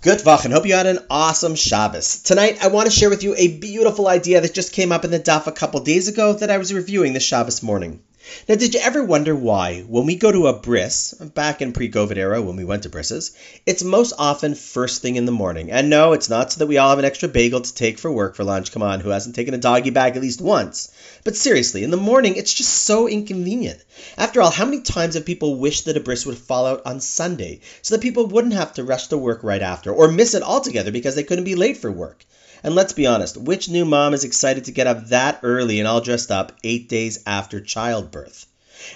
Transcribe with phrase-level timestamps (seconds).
[0.00, 2.20] Good and hope you had an awesome Shabbos.
[2.22, 5.10] Tonight, I want to share with you a beautiful idea that just came up in
[5.10, 8.00] the Daf a couple days ago that I was reviewing this Shabbos morning.
[8.48, 12.16] Now, did you ever wonder why, when we go to a bris, back in pre-COVID
[12.16, 13.32] era when we went to brises,
[13.66, 15.70] it's most often first thing in the morning?
[15.70, 18.10] And no, it's not so that we all have an extra bagel to take for
[18.12, 18.72] work for lunch.
[18.72, 20.90] Come on, who hasn't taken a doggy bag at least once?
[21.24, 23.82] But seriously, in the morning, it's just so inconvenient.
[24.16, 27.00] After all, how many times have people wished that a bris would fall out on
[27.00, 30.42] Sunday so that people wouldn't have to rush to work right after or miss it
[30.42, 32.24] altogether because they couldn't be late for work?
[32.62, 35.86] And let's be honest, which new mom is excited to get up that early and
[35.86, 38.46] all dressed up eight days after childbirth?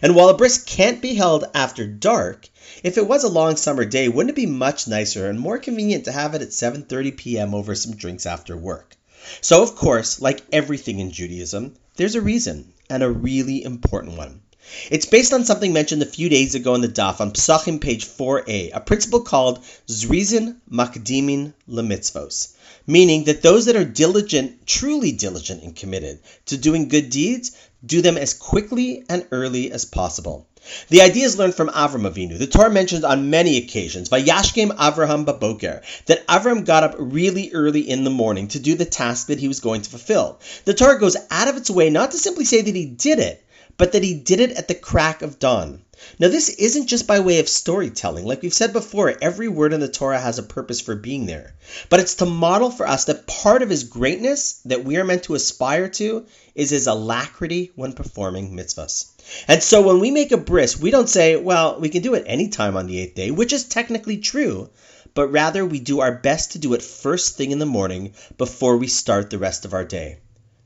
[0.00, 2.48] And while a bris can't be held after dark,
[2.82, 6.04] if it was a long summer day, wouldn't it be much nicer and more convenient
[6.04, 7.54] to have it at 7:30 p.m.
[7.54, 8.96] over some drinks after work?
[9.40, 14.40] So, of course, like everything in Judaism, there's a reason, and a really important one.
[14.90, 18.06] It's based on something mentioned a few days ago in the Daf on Psachim page
[18.06, 22.52] 4a, a principle called Zrizin Makdimin Lemitzvos,
[22.86, 27.52] meaning that those that are diligent, truly diligent and committed to doing good deeds,
[27.84, 30.46] do them as quickly and early as possible.
[30.90, 32.38] The idea is learned from Avram Avinu.
[32.38, 37.80] The Torah mentions on many occasions, Vayashkem Avraham Baboker, that Avram got up really early
[37.80, 40.38] in the morning to do the task that he was going to fulfill.
[40.64, 43.44] The Torah goes out of its way not to simply say that he did it,
[43.76, 45.82] but that he did it at the crack of dawn.
[46.18, 48.24] Now, this isn't just by way of storytelling.
[48.24, 51.54] Like we've said before, every word in the Torah has a purpose for being there.
[51.88, 55.22] But it's to model for us that part of his greatness that we are meant
[55.24, 59.06] to aspire to is his alacrity when performing mitzvahs.
[59.46, 62.24] And so when we make a bris, we don't say, well, we can do it
[62.26, 64.70] anytime on the eighth day, which is technically true,
[65.14, 68.76] but rather we do our best to do it first thing in the morning before
[68.76, 70.18] we start the rest of our day.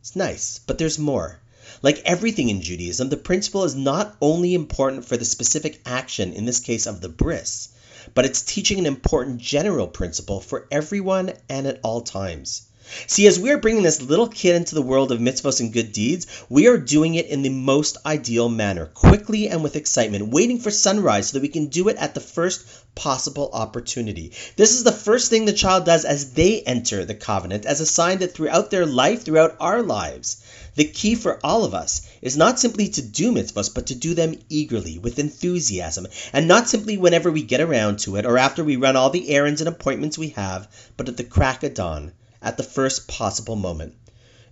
[0.00, 1.40] It's nice, but there's more.
[1.80, 6.44] Like everything in Judaism, the principle is not only important for the specific action, in
[6.44, 7.68] this case of the bris,
[8.12, 12.64] but it's teaching an important general principle for everyone and at all times.
[13.06, 15.90] See, as we are bringing this little kid into the world of mitzvahs and good
[15.90, 20.58] deeds, we are doing it in the most ideal manner, quickly and with excitement, waiting
[20.60, 24.32] for sunrise so that we can do it at the first possible opportunity.
[24.56, 27.86] This is the first thing the child does as they enter the covenant, as a
[27.86, 30.42] sign that throughout their life, throughout our lives,
[30.74, 34.12] the key for all of us is not simply to do mitzvahs, but to do
[34.12, 38.62] them eagerly, with enthusiasm, and not simply whenever we get around to it or after
[38.62, 40.68] we run all the errands and appointments we have,
[40.98, 42.12] but at the crack of dawn
[42.44, 43.94] at the first possible moment.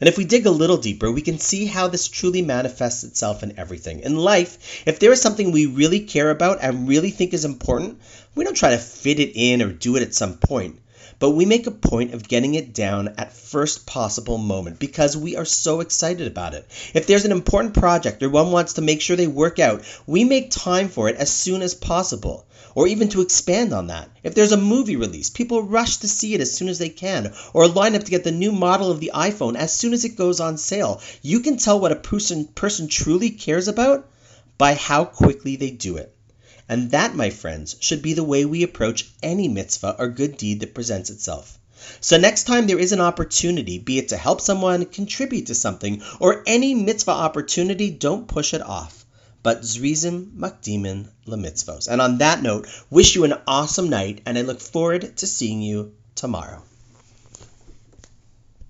[0.00, 3.44] And if we dig a little deeper, we can see how this truly manifests itself
[3.44, 4.00] in everything.
[4.00, 8.00] In life, if there is something we really care about and really think is important,
[8.34, 10.80] we don't try to fit it in or do it at some point
[11.22, 15.37] but we make a point of getting it down at first possible moment because we
[15.37, 16.66] are so excited about it.
[16.94, 20.25] If there's an important project or one wants to make sure they work out, we
[20.25, 22.44] make time for it as soon as possible.
[22.75, 24.10] Or even to expand on that.
[24.25, 27.33] If there's a movie release, people rush to see it as soon as they can,
[27.53, 30.16] or line up to get the new model of the iPhone as soon as it
[30.16, 31.00] goes on sale.
[31.22, 34.09] You can tell what a person, person truly cares about
[34.59, 36.16] by how quickly they do it.
[36.72, 40.60] And that, my friends, should be the way we approach any mitzvah or good deed
[40.60, 41.59] that presents itself.
[42.00, 46.00] So next time there is an opportunity, be it to help someone, contribute to something,
[46.19, 49.05] or any mitzvah opportunity, don't push it off.
[49.43, 51.88] But zrizim makdimin lemitzvos.
[51.88, 55.60] And on that note, wish you an awesome night, and I look forward to seeing
[55.60, 56.62] you tomorrow.